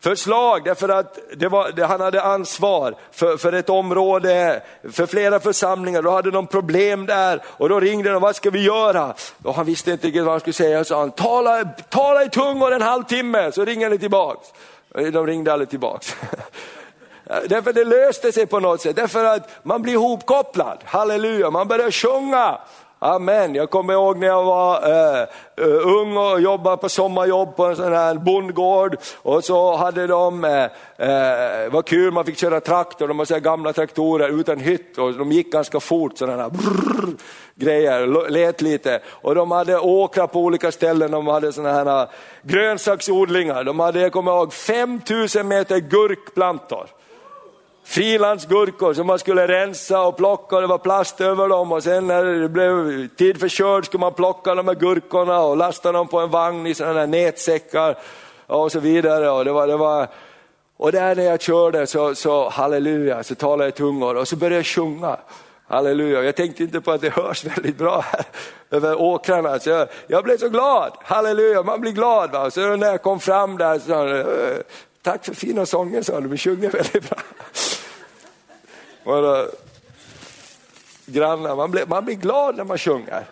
[0.00, 5.40] förslag därför att det var, det, han hade ansvar för, för ett område, för flera
[5.40, 9.14] församlingar, då hade de problem där och då ringde de, vad ska vi göra?
[9.42, 12.72] Och han visste inte riktigt vad han skulle säga, så han, tala, tala i tungor
[12.72, 14.48] en halvtimme, så ringer ni tillbaks.
[14.94, 16.16] Eh, de ringde aldrig tillbaks.
[17.46, 21.90] Därför det löste sig på något sätt, därför att man blir ihopkopplad, halleluja, man börjar
[21.90, 22.58] sjunga.
[23.02, 23.54] Amen.
[23.54, 25.20] Jag kommer ihåg när jag var eh,
[25.56, 28.96] eh, ung och jobbade på sommarjobb på en sån här bondgård.
[29.22, 30.64] Och så hade de, eh,
[31.08, 35.32] eh vad kul, man fick köra traktor, de hade gamla traktorer utan hytt och de
[35.32, 37.16] gick ganska fort sådana här brrr,
[37.54, 39.00] grejer, lät lite.
[39.06, 42.08] Och de hade åkrar på olika ställen, de hade sådana här eh,
[42.42, 46.86] grönsaksodlingar, de hade, jag kommer ihåg, 5000 meter gurkplantor
[47.90, 52.24] frilandsgurkor som man skulle rensa och plocka det var plast över dem och sen när
[52.24, 56.18] det blev tid för körd skulle man plocka de här gurkorna och lasta dem på
[56.18, 57.98] en vagn i sådana här nätsäckar
[58.46, 59.30] och så vidare.
[59.30, 60.08] Och, det var, det var,
[60.76, 64.36] och där när jag körde så, så halleluja, så talade jag i tungor och så
[64.36, 65.16] började jag sjunga.
[65.68, 68.24] Halleluja, jag tänkte inte på att det hörs väldigt bra här
[68.70, 69.58] över åkrarna.
[69.58, 72.30] Så jag, jag blev så glad, halleluja, man blir glad.
[72.30, 72.50] Va?
[72.50, 74.24] Så när jag kom fram där så
[75.02, 77.18] tack för fina sånger sa du, du sjunger väldigt bra.
[79.04, 79.46] Våra
[81.06, 83.24] grannar, man blir, man blir glad när man sjunger.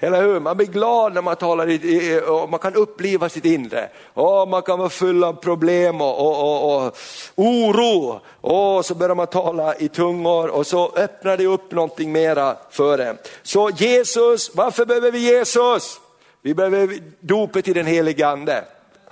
[0.00, 0.40] Eller hur?
[0.40, 3.88] Man blir glad när man talar, i, och man kan uppliva sitt inre.
[4.14, 6.96] Och man kan vara full av problem och, och, och, och
[7.34, 8.20] oro.
[8.40, 12.98] Och så börjar man tala i tungor och så öppnar det upp någonting mera för
[12.98, 13.18] en.
[13.42, 16.00] Så Jesus, varför behöver vi Jesus?
[16.42, 18.64] Vi behöver dopet i den helige ande.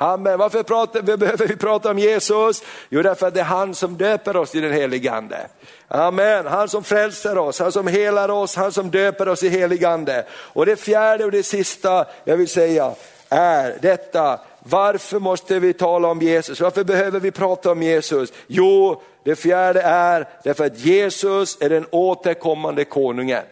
[0.02, 0.38] Amen.
[0.38, 2.62] Varför pratar, behöver vi prata om Jesus?
[2.88, 5.46] Jo, därför att det är han som döper oss i den helige ande.
[5.88, 9.84] Amen, han som frälser oss, han som helar oss, han som döper oss i helig
[9.84, 10.24] ande.
[10.30, 12.94] Och det fjärde och det sista jag vill säga
[13.28, 16.60] är detta, varför måste vi tala om Jesus?
[16.60, 18.32] Varför behöver vi prata om Jesus?
[18.46, 23.42] Jo, det fjärde är därför att Jesus är den återkommande konungen.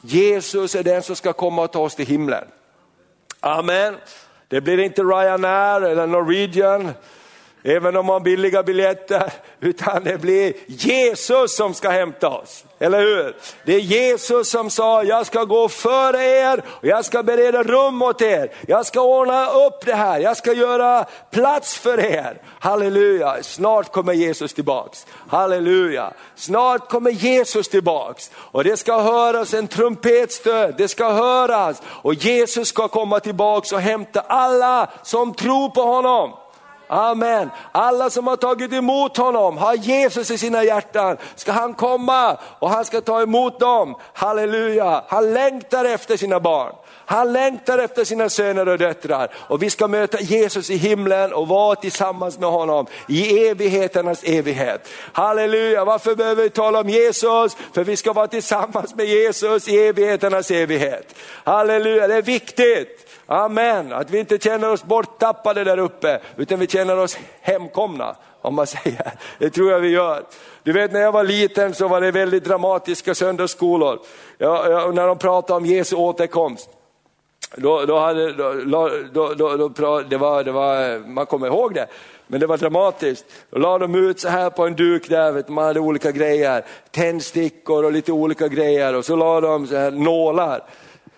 [0.00, 2.44] Jesus är den som ska komma och ta oss till himlen.
[3.40, 3.96] Amen.
[4.50, 6.92] Det blir inte Ryanair eller Norwegian,
[7.62, 12.64] även om man har billiga biljetter, utan det blir Jesus som ska hämta oss.
[12.82, 13.36] Eller hur?
[13.64, 18.02] Det är Jesus som sa, jag ska gå före er och jag ska bereda rum
[18.02, 18.52] åt er.
[18.66, 22.42] Jag ska ordna upp det här, jag ska göra plats för er.
[22.60, 25.06] Halleluja, snart kommer Jesus tillbaks.
[25.28, 28.30] Halleluja, snart kommer Jesus tillbaks.
[28.34, 31.82] Och det ska höras en trumpetstöd, det ska höras.
[31.86, 36.32] Och Jesus ska komma tillbaks och hämta alla som tror på honom.
[36.92, 37.50] Amen.
[37.72, 42.70] Alla som har tagit emot honom, har Jesus i sina hjärtan, ska han komma och
[42.70, 43.94] han ska ta emot dem.
[44.12, 46.72] Halleluja, han längtar efter sina barn.
[47.10, 51.48] Han längtar efter sina söner och döttrar och vi ska möta Jesus i himlen och
[51.48, 54.88] vara tillsammans med honom i evigheternas evighet.
[55.12, 57.56] Halleluja, varför behöver vi tala om Jesus?
[57.74, 61.14] För vi ska vara tillsammans med Jesus i evigheternas evighet.
[61.44, 63.06] Halleluja, det är viktigt.
[63.26, 68.54] Amen, att vi inte känner oss borttappade där uppe, utan vi känner oss hemkomna, om
[68.54, 69.12] man säger.
[69.38, 70.22] Det tror jag vi gör.
[70.62, 73.98] Du vet när jag var liten så var det väldigt dramatiska söndagsskolor.
[74.38, 76.70] Ja, ja, när de pratade om Jesu återkomst.
[77.56, 78.54] Då, då hade, då,
[79.12, 81.86] då, då, det var, det var, man kommer ihåg det,
[82.26, 83.24] men det var dramatiskt.
[83.50, 86.64] Då la de ut så här på en duk där, vet, man hade olika grejer,
[86.90, 90.62] tändstickor och lite olika grejer och så la de så här nålar,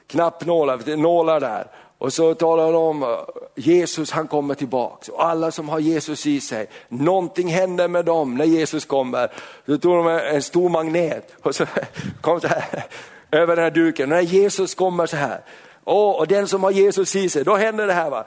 [0.06, 1.66] knappnålar, nålar där.
[1.98, 3.16] Och så talar de om
[3.54, 8.34] Jesus han kommer tillbaks och alla som har Jesus i sig, någonting händer med dem
[8.34, 9.32] när Jesus kommer.
[9.66, 11.66] Så tog de en stor magnet och så
[12.20, 12.84] kom så här
[13.30, 14.12] över den här duken.
[14.12, 15.40] Och När Jesus kommer så här,
[15.84, 18.10] Oh, och den som har Jesus i sig, då händer det här.
[18.10, 18.24] Va?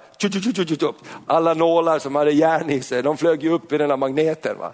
[1.28, 4.58] Alla nålar som hade järn i sig, de flög ju upp i den här magneten.
[4.58, 4.74] Va?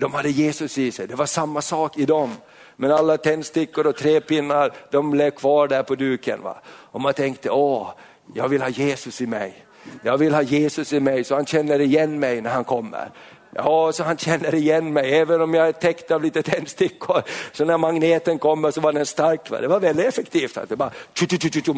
[0.00, 2.36] De hade Jesus i sig, det var samma sak i dem.
[2.76, 6.42] Men alla tändstickor och trepinnar, de blev kvar där på duken.
[6.42, 6.56] Va?
[6.66, 7.90] Och man tänkte, åh,
[8.34, 9.64] jag vill ha Jesus i mig.
[10.02, 13.10] Jag vill ha Jesus i mig så han känner igen mig när han kommer.
[13.54, 17.22] Ja, så han känner igen mig, även om jag är täckt av lite tändstickor.
[17.52, 19.50] Så när magneten kommer så var den stark.
[19.50, 19.60] Va?
[19.60, 20.58] Det var väldigt effektivt.
[20.68, 20.90] Det bara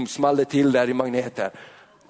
[0.06, 1.50] small det till där i magneten.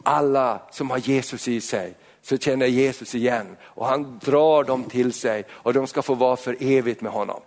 [0.03, 5.13] Alla som har Jesus i sig så känner Jesus igen och han drar dem till
[5.13, 7.41] sig och de ska få vara för evigt med honom.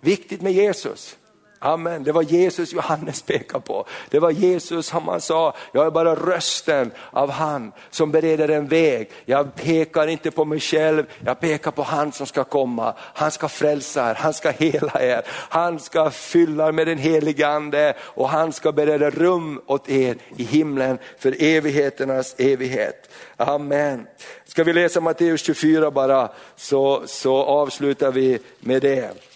[0.00, 1.16] Viktigt med Jesus.
[1.64, 2.04] Amen.
[2.04, 3.86] Det var Jesus Johannes pekade på.
[4.10, 8.68] Det var Jesus som han sa, jag är bara rösten av han som bereder en
[8.68, 9.10] väg.
[9.24, 12.94] Jag pekar inte på mig själv, jag pekar på han som ska komma.
[12.98, 17.48] Han ska frälsa er, han ska hela er, han ska fylla er med den helige
[17.48, 23.10] ande och han ska bereda rum åt er i himlen för evigheternas evighet.
[23.36, 24.06] Amen.
[24.44, 29.31] Ska vi läsa Matteus 24 bara så, så avslutar vi med det.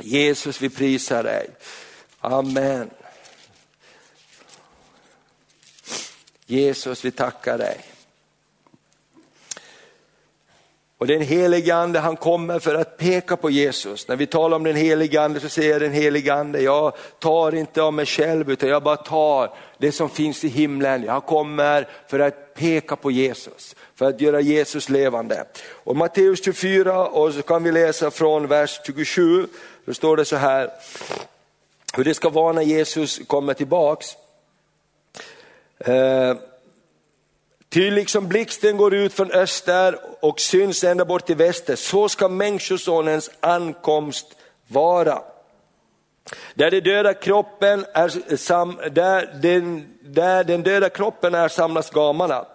[0.00, 1.50] Jesus vi prisar dig.
[2.20, 2.90] Amen.
[6.46, 7.84] Jesus vi tackar dig.
[10.98, 14.08] Och den helige ande han kommer för att peka på Jesus.
[14.08, 17.82] När vi talar om den helige ande så säger den helige ande, jag tar inte
[17.82, 21.04] av mig själv utan jag bara tar det som finns i himlen.
[21.04, 25.44] Jag kommer för att peka på Jesus, för att göra Jesus levande.
[25.68, 29.46] Och Matteus 24 och så kan vi läsa från vers 27,
[29.84, 30.70] då står det så här,
[31.96, 34.16] hur det ska vara när Jesus kommer tillbaks.
[35.78, 36.34] Eh,
[37.74, 42.28] Ty liksom blixten går ut från öster och syns ända bort till väster, så ska
[42.28, 44.26] människosonens ankomst
[44.68, 45.22] vara.
[46.54, 52.46] Där, det döda kroppen är sam, där, den, där den döda kroppen är samlas gamarna.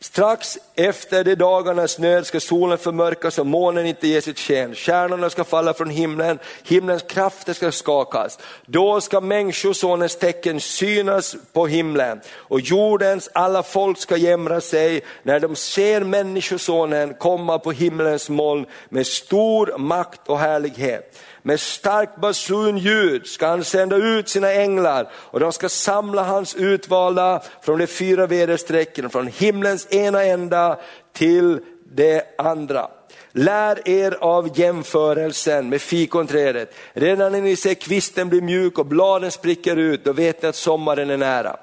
[0.00, 4.74] Strax efter de dagarnas nöd ska solen förmörkas och månen inte ge sitt sken.
[4.74, 8.38] Stjärnorna ska falla från himlen, himlens krafter ska skakas.
[8.66, 15.40] Då ska människosonens tecken synas på himlen och jordens alla folk ska jämra sig när
[15.40, 21.18] de ser människosonen komma på himlens moln med stor makt och härlighet.
[21.48, 27.42] Med starkt basunljud ska han sända ut sina änglar och de ska samla hans utvalda
[27.62, 30.78] från de fyra väderstrecken, från himlens ena ända
[31.12, 31.60] till
[31.92, 32.88] det andra.
[33.32, 36.74] Lär er av jämförelsen med fikonträdet.
[36.92, 40.56] Redan när ni ser kvisten bli mjuk och bladen spricker ut, då vet ni att
[40.56, 41.56] sommaren är nära.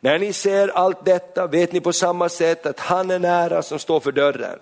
[0.00, 3.78] När ni ser allt detta vet ni på samma sätt att han är nära som
[3.78, 4.58] står för dörren.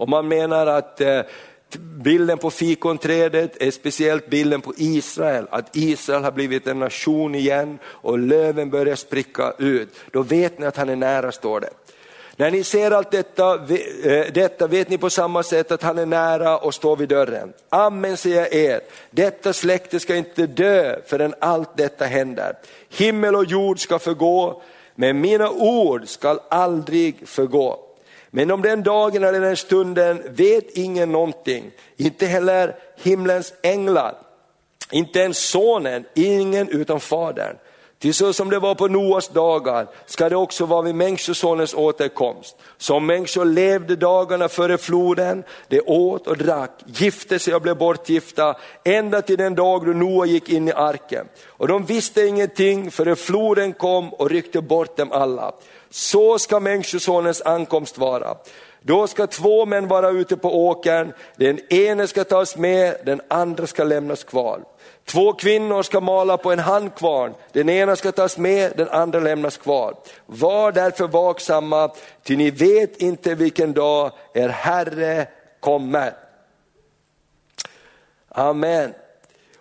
[0.00, 1.20] Och man menar att eh,
[1.78, 7.78] Bilden på fikonträdet är speciellt bilden på Israel, att Israel har blivit en nation igen
[7.84, 9.88] och löven börjar spricka ut.
[10.10, 11.70] Då vet ni att han är nära står det.
[12.36, 16.06] När ni ser allt detta, eh, detta vet ni på samma sätt att han är
[16.06, 17.52] nära och står vid dörren.
[17.68, 22.52] Amen säger jag er, detta släkte ska inte dö förrän allt detta händer.
[22.88, 24.62] Himmel och jord ska förgå,
[24.94, 27.89] men mina ord ska aldrig förgå.
[28.30, 34.14] Men om den dagen eller den stunden vet ingen någonting, inte heller himlens änglar,
[34.90, 37.56] inte ens sonen, ingen utan fadern.
[38.00, 42.56] Till så som det var på Noas dagar ska det också vara vid människosonens återkomst.
[42.76, 48.56] Som människor levde dagarna före floden, de åt och drack, gifte sig och blev bortgifta,
[48.84, 51.26] ända till den dag då Noa gick in i arken.
[51.46, 55.52] Och de visste ingenting före floden kom och ryckte bort dem alla.
[55.90, 58.36] Så ska människosonens ankomst vara.
[58.82, 63.66] Då ska två män vara ute på åkern, den ene ska tas med, den andra
[63.66, 64.64] ska lämnas kvar.
[65.04, 69.56] Två kvinnor ska mala på en handkvarn, den ena ska tas med, den andra lämnas
[69.56, 69.94] kvar.
[70.26, 71.90] Var därför vaksamma,
[72.22, 75.26] ty ni vet inte vilken dag er Herre
[75.60, 76.12] kommer.
[78.28, 78.94] Amen.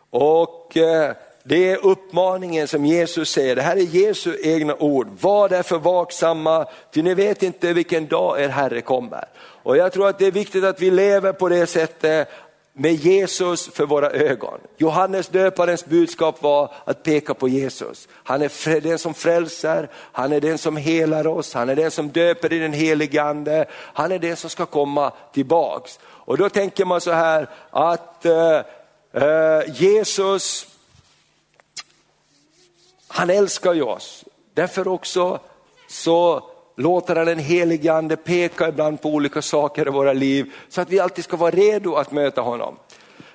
[0.09, 1.15] Och eh,
[1.49, 5.07] det är uppmaningen som Jesus säger, det här är Jesu egna ord.
[5.21, 9.25] Var därför vaksamma, ty ni vet inte vilken dag er Herre kommer.
[9.63, 12.29] Och jag tror att det är viktigt att vi lever på det sättet
[12.73, 14.59] med Jesus för våra ögon.
[14.77, 18.07] Johannes döparens budskap var att peka på Jesus.
[18.13, 22.09] Han är den som frälser, han är den som helar oss, han är den som
[22.09, 25.99] döper i den helige ande, han är den som ska komma tillbaks.
[26.03, 28.61] Och då tänker man så här att eh,
[29.13, 30.67] eh, Jesus
[33.09, 34.25] han älskar ju oss.
[34.53, 35.39] Därför också
[35.87, 36.43] så
[36.75, 40.89] låter han den helige ande peka ibland på olika saker i våra liv så att
[40.89, 42.75] vi alltid ska vara redo att möta honom.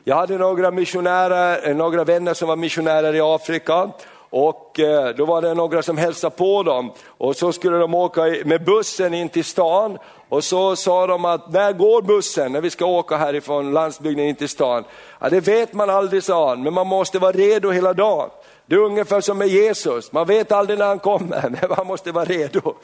[0.05, 3.91] Jag hade några missionärer, eh, några vänner som var missionärer i Afrika
[4.31, 8.23] och eh, då var det några som hälsade på dem och så skulle de åka
[8.45, 9.99] med bussen in till stan
[10.29, 14.35] och så sa de att när går bussen när vi ska åka härifrån landsbygden in
[14.35, 14.85] till stan?
[15.21, 18.31] Ja, det vet man aldrig sa han, men man måste vara redo hela dagen.
[18.67, 22.13] Det är ungefär som med Jesus, man vet aldrig när han kommer, men man måste
[22.13, 22.75] vara redo.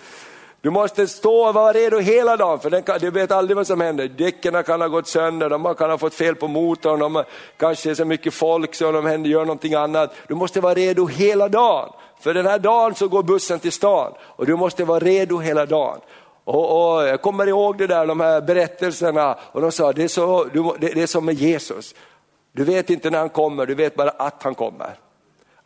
[0.63, 3.81] Du måste stå och vara redo hela dagen, för kan, du vet aldrig vad som
[3.81, 4.09] händer.
[4.09, 7.25] Däcken kan ha gått sönder, de kan ha fått fel på motorn, de
[7.57, 10.15] kanske är så mycket folk så de händer, gör någonting annat.
[10.27, 14.13] Du måste vara redo hela dagen, för den här dagen så går bussen till stan
[14.21, 16.01] och du måste vara redo hela dagen.
[16.45, 20.09] Och, och, jag kommer ihåg det där, de här berättelserna och de sa det är,
[20.09, 21.95] så, det, det är som med Jesus.
[22.53, 24.97] Du vet inte när han kommer, du vet bara att han kommer.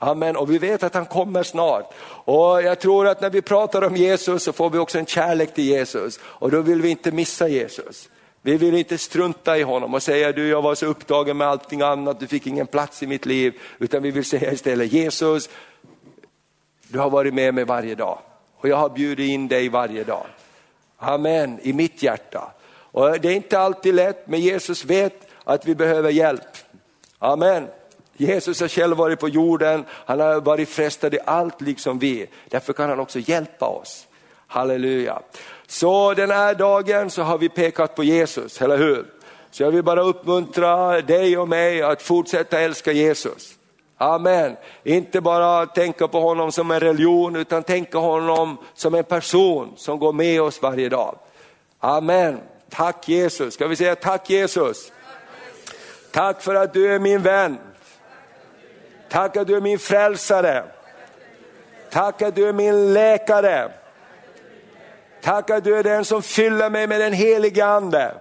[0.05, 0.37] Amen.
[0.37, 1.95] Och vi vet att han kommer snart.
[2.25, 5.55] Och jag tror att när vi pratar om Jesus så får vi också en kärlek
[5.55, 8.09] till Jesus och då vill vi inte missa Jesus.
[8.43, 11.83] Vi vill inte strunta i honom och säga du jag var så upptagen med allting
[11.83, 13.61] annat, du fick ingen plats i mitt liv.
[13.79, 15.49] Utan vi vill säga istället Jesus,
[16.89, 18.19] du har varit med mig varje dag
[18.57, 20.27] och jag har bjudit in dig varje dag.
[20.99, 22.53] Amen, i mitt hjärta.
[22.73, 26.49] Och det är inte alltid lätt men Jesus vet att vi behöver hjälp.
[27.19, 27.69] Amen.
[28.17, 32.27] Jesus har själv varit på jorden, han har varit frestad i allt liksom vi.
[32.49, 34.07] Därför kan han också hjälpa oss.
[34.47, 35.23] Halleluja.
[35.67, 39.07] Så den här dagen så har vi pekat på Jesus, eller hur?
[39.51, 43.55] Så jag vill bara uppmuntra dig och mig att fortsätta älska Jesus.
[43.97, 44.57] Amen.
[44.85, 49.99] Inte bara tänka på honom som en religion utan tänka honom som en person som
[49.99, 51.19] går med oss varje dag.
[51.81, 52.41] Amen.
[52.71, 53.55] Tack Jesus.
[53.55, 54.93] Ska vi säga tack Jesus?
[56.13, 57.59] Tack för att du är min vän.
[59.15, 60.65] Tack att du är min frälsare.
[61.91, 63.73] Tack att du är min läkare.
[65.23, 68.15] Tack att du är den som fyller mig med den helige ande.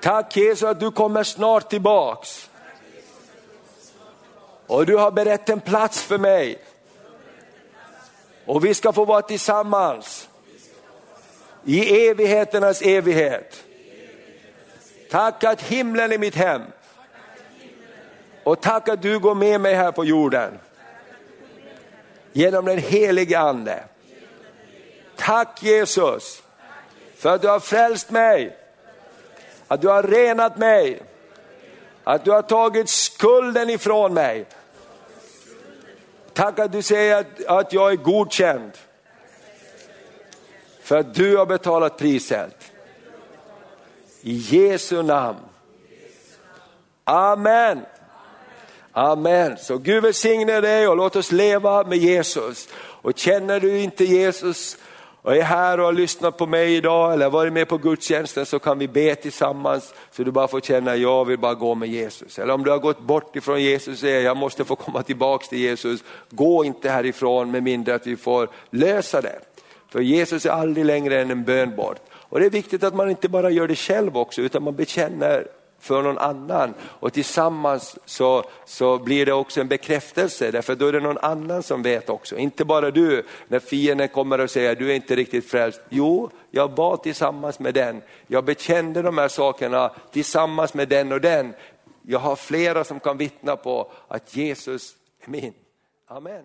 [0.00, 2.50] Tack Jesus att du kommer snart tillbaks.
[4.66, 6.58] Och du har berett en plats för mig.
[8.46, 10.28] Och vi ska få vara tillsammans
[11.64, 13.64] i evigheternas evighet.
[15.10, 16.62] Tack att himlen är mitt hem.
[18.48, 20.58] Och tack att du går med mig här på jorden.
[22.32, 23.84] Genom den helige ande.
[25.16, 26.42] Tack Jesus
[27.16, 28.56] för att du har frälst mig.
[29.68, 31.02] Att du har renat mig.
[32.04, 34.46] Att du har tagit skulden ifrån mig.
[36.32, 38.72] Tack att du säger att, att jag är godkänd.
[40.82, 42.72] För att du har betalat priset.
[44.20, 45.38] I Jesu namn.
[47.04, 47.84] Amen.
[48.98, 49.56] Amen.
[49.56, 52.68] Så Gud välsigne dig och låt oss leva med Jesus.
[52.76, 54.76] Och känner du inte Jesus
[55.22, 58.58] och är här och har lyssnat på mig idag eller varit med på gudstjänsten så
[58.58, 62.38] kan vi be tillsammans så du bara får känna jag vill bara gå med Jesus.
[62.38, 65.48] Eller om du har gått bort ifrån Jesus och säger jag måste få komma tillbaks
[65.48, 66.04] till Jesus.
[66.30, 69.40] Gå inte härifrån med mindre att vi får lösa det.
[69.88, 72.00] För Jesus är aldrig längre än en bön bort.
[72.12, 75.46] Och det är viktigt att man inte bara gör det själv också utan man bekänner
[75.78, 80.92] för någon annan och tillsammans så, så blir det också en bekräftelse därför då är
[80.92, 83.26] det någon annan som vet också, inte bara du.
[83.48, 85.80] När fienden kommer och säger du är inte riktigt frälst.
[85.88, 91.20] Jo, jag var tillsammans med den, jag bekände de här sakerna tillsammans med den och
[91.20, 91.54] den.
[92.02, 94.92] Jag har flera som kan vittna på att Jesus
[95.24, 95.54] är min.
[96.06, 96.44] Amen.